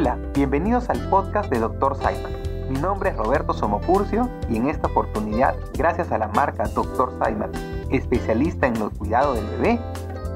[0.00, 1.96] Hola, bienvenidos al podcast de Dr.
[1.96, 2.30] Simon.
[2.70, 7.14] Mi nombre es Roberto Somopurcio y en esta oportunidad, gracias a la marca Dr.
[7.20, 7.50] Simon,
[7.90, 9.80] especialista en el cuidado del bebé,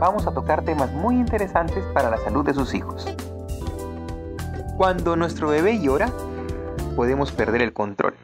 [0.01, 3.06] vamos a tocar temas muy interesantes para la salud de sus hijos.
[4.77, 6.10] Cuando nuestro bebé llora,
[6.96, 8.16] podemos perder el control.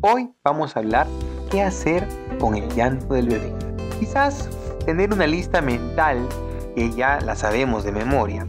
[0.00, 1.06] Hoy vamos a hablar
[1.52, 2.04] qué hacer
[2.40, 3.54] con el llanto del bebé.
[4.00, 4.48] Quizás
[4.84, 6.28] tener una lista mental
[6.74, 8.44] que ya la sabemos de memoria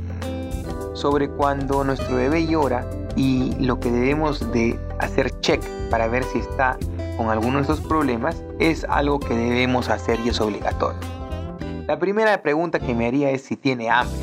[0.96, 6.40] sobre cuando nuestro bebé llora y lo que debemos de hacer check para ver si
[6.40, 6.78] está
[7.18, 11.00] con alguno de estos problemas es algo que debemos hacer y es obligatorio.
[11.88, 14.18] La primera pregunta que me haría es si tiene hambre.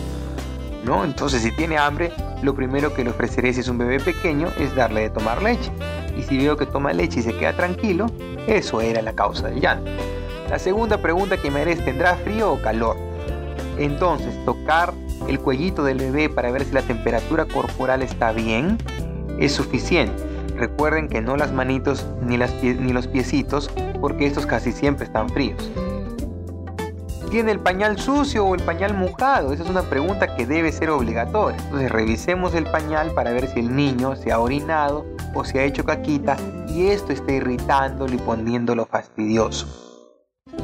[0.84, 1.04] ¿No?
[1.04, 2.10] Entonces, si tiene hambre,
[2.42, 5.70] lo primero que le ofreceré si es un bebé pequeño es darle de tomar leche.
[6.18, 8.06] Y si veo que toma leche y se queda tranquilo,
[8.48, 9.88] eso era la causa del llanto.
[10.50, 12.96] La segunda pregunta que me haré es ¿tendrá frío o calor?
[13.78, 14.92] Entonces, tocar
[15.28, 18.78] el cuellito del bebé para ver si la temperatura corporal está bien
[19.38, 20.22] es suficiente.
[20.56, 25.70] Recuerden que no las manitos ni, ni los piecitos porque estos casi siempre están fríos.
[27.30, 29.54] ¿Tiene el pañal sucio o el pañal mojado?
[29.54, 31.58] Esa es una pregunta que debe ser obligatoria.
[31.64, 35.64] Entonces revisemos el pañal para ver si el niño se ha orinado o se ha
[35.64, 36.36] hecho caquita
[36.68, 39.66] y esto está irritándolo y poniéndolo fastidioso.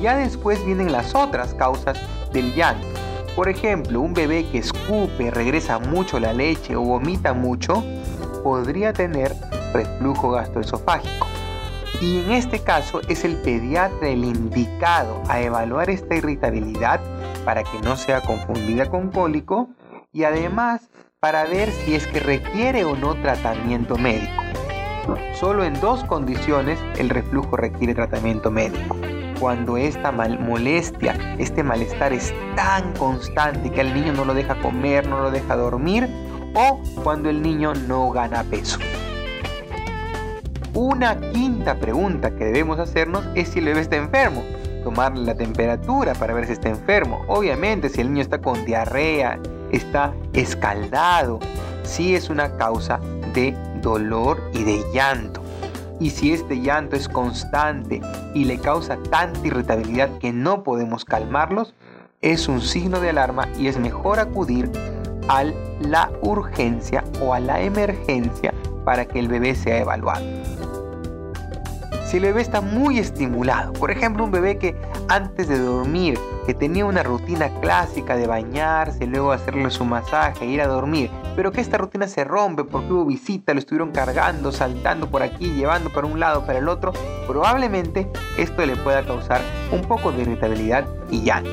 [0.02, 1.98] Ya después vienen las otras causas
[2.34, 2.86] del llanto.
[3.38, 7.84] Por ejemplo, un bebé que escupe, regresa mucho la leche o vomita mucho,
[8.42, 9.32] podría tener
[9.72, 11.28] reflujo gastroesofágico.
[12.00, 16.98] Y en este caso es el pediatra el indicado a evaluar esta irritabilidad
[17.44, 19.68] para que no sea confundida con cólico
[20.12, 20.88] y además
[21.20, 24.42] para ver si es que requiere o no tratamiento médico.
[25.34, 28.96] Solo en dos condiciones el reflujo requiere tratamiento médico
[29.38, 34.60] cuando esta mal molestia, este malestar es tan constante que al niño no lo deja
[34.60, 36.08] comer, no lo deja dormir,
[36.54, 38.78] o cuando el niño no gana peso.
[40.74, 44.44] Una quinta pregunta que debemos hacernos es si el bebé está enfermo.
[44.84, 47.24] Tomarle la temperatura para ver si está enfermo.
[47.26, 49.38] Obviamente, si el niño está con diarrea,
[49.72, 51.40] está escaldado,
[51.82, 53.00] sí es una causa
[53.34, 55.37] de dolor y de llanto.
[56.00, 58.00] Y si este llanto es constante
[58.34, 61.74] y le causa tanta irritabilidad que no podemos calmarlos,
[62.20, 64.70] es un signo de alarma y es mejor acudir
[65.28, 65.44] a
[65.80, 68.54] la urgencia o a la emergencia
[68.84, 70.24] para que el bebé sea evaluado
[72.08, 73.74] si el bebé está muy estimulado.
[73.74, 74.74] Por ejemplo, un bebé que
[75.08, 80.62] antes de dormir, que tenía una rutina clásica de bañarse, luego hacerle su masaje, ir
[80.62, 85.10] a dormir, pero que esta rutina se rompe porque hubo visita, lo estuvieron cargando, saltando
[85.10, 86.94] por aquí, llevando para un lado, para el otro,
[87.26, 91.50] probablemente esto le pueda causar un poco de irritabilidad y llanto.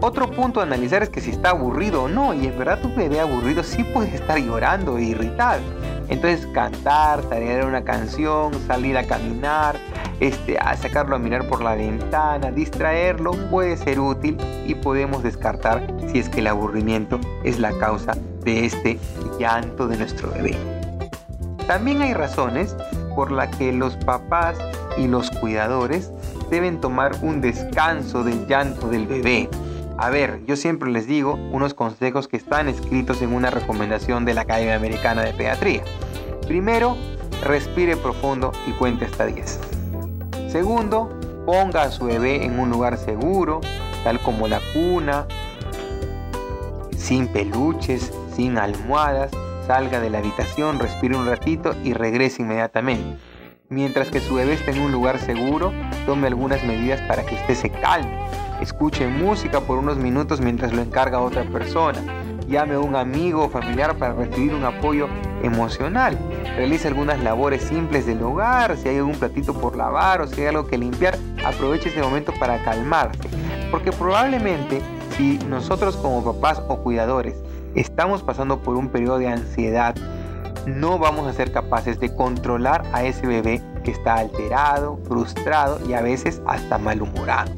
[0.00, 2.92] Otro punto a analizar es que si está aburrido o no, y en verdad tu
[2.92, 5.62] bebé aburrido sí puede estar llorando e irritado.
[6.08, 9.76] Entonces cantar, tarear una canción, salir a caminar,
[10.20, 15.86] este, a sacarlo a mirar por la ventana, distraerlo puede ser útil y podemos descartar
[16.10, 18.98] si es que el aburrimiento es la causa de este
[19.38, 20.56] llanto de nuestro bebé.
[21.66, 22.76] También hay razones
[23.14, 24.56] por las que los papás
[24.96, 26.12] y los cuidadores
[26.50, 29.48] deben tomar un descanso del llanto del bebé.
[29.98, 34.34] A ver, yo siempre les digo unos consejos que están escritos en una recomendación de
[34.34, 35.84] la Academia Americana de Pediatría.
[36.46, 36.96] Primero,
[37.42, 39.58] respire profundo y cuente hasta 10.
[40.48, 43.62] Segundo, ponga a su bebé en un lugar seguro,
[44.04, 45.26] tal como la cuna,
[46.94, 49.30] sin peluches, sin almohadas,
[49.66, 53.16] salga de la habitación, respire un ratito y regrese inmediatamente.
[53.70, 55.72] Mientras que su bebé está en un lugar seguro,
[56.04, 60.80] tome algunas medidas para que usted se calme Escuche música por unos minutos mientras lo
[60.80, 62.00] encarga otra persona.
[62.48, 65.08] Llame a un amigo o familiar para recibir un apoyo
[65.42, 66.18] emocional.
[66.56, 68.76] Realice algunas labores simples del hogar.
[68.76, 72.32] Si hay algún platito por lavar o si hay algo que limpiar, aproveche ese momento
[72.40, 73.28] para calmarse.
[73.70, 74.80] Porque probablemente
[75.16, 77.34] si nosotros como papás o cuidadores
[77.74, 79.94] estamos pasando por un periodo de ansiedad,
[80.66, 85.92] no vamos a ser capaces de controlar a ese bebé que está alterado, frustrado y
[85.92, 87.52] a veces hasta malhumorado.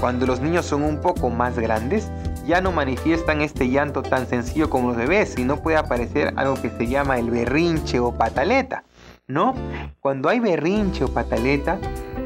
[0.00, 2.10] Cuando los niños son un poco más grandes,
[2.46, 6.70] ya no manifiestan este llanto tan sencillo como los bebés, sino puede aparecer algo que
[6.70, 8.84] se llama el berrinche o pataleta,
[9.26, 9.54] ¿no?
[10.00, 11.78] Cuando hay berrinche o pataleta,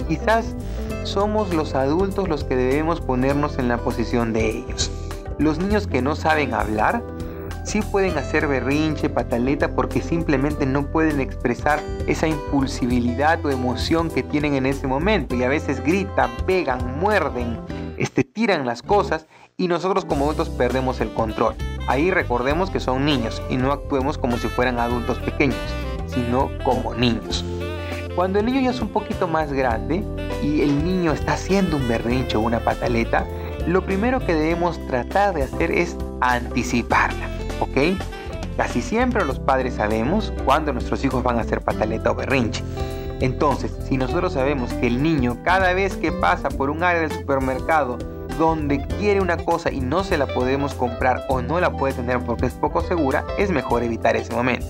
[0.09, 0.55] quizás
[1.05, 4.91] somos los adultos los que debemos ponernos en la posición de ellos.
[5.39, 7.03] Los niños que no saben hablar
[7.65, 14.23] sí pueden hacer berrinche, pataleta, porque simplemente no pueden expresar esa impulsibilidad o emoción que
[14.23, 15.35] tienen en ese momento.
[15.37, 17.59] Y a veces gritan, pegan, muerden,
[17.97, 19.27] este, tiran las cosas
[19.57, 21.55] y nosotros como adultos perdemos el control.
[21.87, 25.59] Ahí recordemos que son niños y no actuemos como si fueran adultos pequeños,
[26.07, 27.45] sino como niños.
[28.15, 30.03] Cuando el niño ya es un poquito más grande
[30.43, 33.27] y el niño está haciendo un berrinche o una pataleta,
[33.67, 37.29] lo primero que debemos tratar de hacer es anticiparla,
[37.61, 37.99] ¿ok?
[38.57, 42.63] Casi siempre los padres sabemos cuándo nuestros hijos van a hacer pataleta o berrinche.
[43.21, 47.13] Entonces, si nosotros sabemos que el niño cada vez que pasa por un área del
[47.13, 47.99] supermercado
[48.39, 52.21] donde quiere una cosa y no se la podemos comprar o no la puede tener
[52.21, 54.67] porque es poco segura, es mejor evitar ese momento.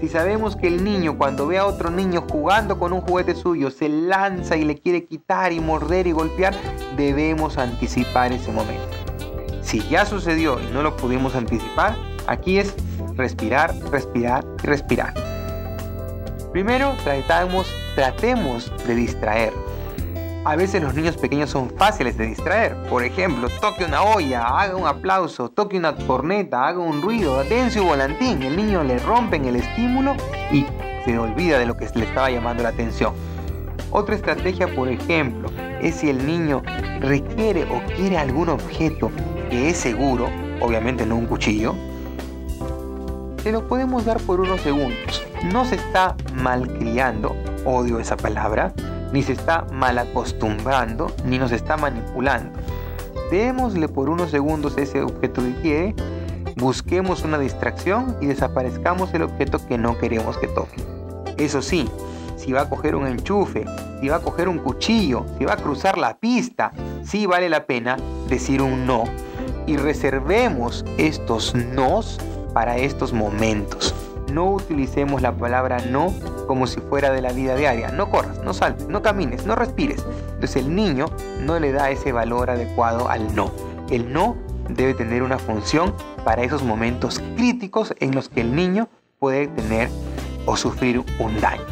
[0.00, 3.70] Si sabemos que el niño cuando ve a otro niño jugando con un juguete suyo
[3.70, 6.54] se lanza y le quiere quitar y morder y golpear,
[6.96, 8.84] debemos anticipar ese momento.
[9.62, 11.96] Si ya sucedió y no lo pudimos anticipar,
[12.28, 12.74] aquí es
[13.16, 15.14] respirar, respirar y respirar.
[16.52, 19.52] Primero tratamos, tratemos de distraer.
[20.44, 22.74] A veces los niños pequeños son fáciles de distraer.
[22.88, 27.80] Por ejemplo, toque una olla, haga un aplauso, toque una corneta, haga un ruido, dense
[27.80, 28.42] un volantín.
[28.42, 30.14] El niño le rompen el estímulo
[30.50, 30.64] y
[31.04, 33.12] se olvida de lo que le estaba llamando la atención.
[33.90, 35.50] Otra estrategia, por ejemplo,
[35.82, 36.62] es si el niño
[37.00, 39.10] requiere o quiere algún objeto
[39.50, 40.28] que es seguro,
[40.60, 41.74] obviamente no un cuchillo,
[43.42, 45.24] se lo podemos dar por unos segundos.
[45.52, 48.72] No se está malcriando, odio esa palabra,
[49.12, 52.58] ni se está mal acostumbrando, ni nos está manipulando.
[53.30, 55.94] Démosle por unos segundos ese objeto que quiere,
[56.56, 60.82] busquemos una distracción y desaparezcamos el objeto que no queremos que toque.
[61.36, 61.88] Eso sí,
[62.36, 63.64] si va a coger un enchufe,
[64.00, 66.72] si va a coger un cuchillo, si va a cruzar la pista,
[67.04, 67.96] sí vale la pena
[68.28, 69.04] decir un no
[69.68, 72.18] y reservemos estos nos
[72.58, 73.94] para estos momentos.
[74.32, 76.12] No utilicemos la palabra no
[76.48, 77.92] como si fuera de la vida diaria.
[77.92, 80.04] No corras, no saltes, no camines, no respires.
[80.34, 81.06] Entonces el niño
[81.40, 83.52] no le da ese valor adecuado al no.
[83.92, 84.36] El no
[84.70, 85.94] debe tener una función
[86.24, 88.88] para esos momentos críticos en los que el niño
[89.20, 89.88] puede tener
[90.44, 91.62] o sufrir un daño.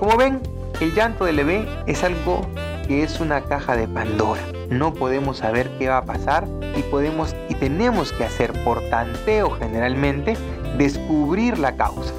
[0.00, 0.40] Como ven,
[0.80, 2.40] el llanto del bebé es algo
[2.88, 4.42] que es una caja de Pandora.
[4.70, 6.46] No podemos saber qué va a pasar
[6.76, 10.36] y podemos y tenemos que hacer por tanteo generalmente
[10.78, 12.12] descubrir la causa.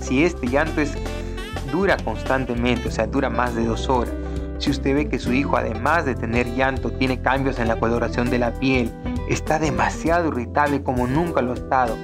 [0.00, 0.94] Si este llanto es
[1.72, 4.14] dura constantemente, o sea, dura más de dos horas,
[4.58, 8.30] si usted ve que su hijo además de tener llanto tiene cambios en la coloración
[8.30, 8.90] de la piel,
[9.28, 11.96] está demasiado irritable como nunca lo ha estado,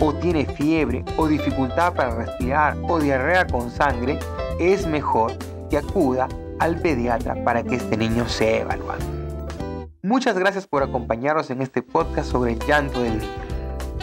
[0.00, 4.18] o tiene fiebre, o dificultad para respirar, o diarrea con sangre,
[4.58, 5.32] es mejor
[5.68, 6.26] que acuda
[6.58, 9.19] al pediatra para que este niño sea evaluado.
[10.02, 13.32] Muchas gracias por acompañarnos en este podcast sobre el llanto del niño.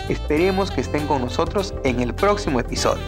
[0.10, 3.02] Esperemos que estén con nosotros en el próximo episodio.